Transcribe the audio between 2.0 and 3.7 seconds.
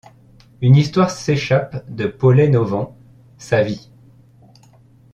Pollen au Vent: sa